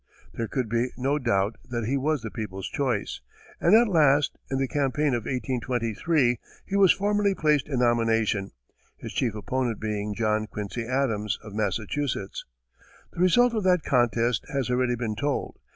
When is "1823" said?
5.25-6.39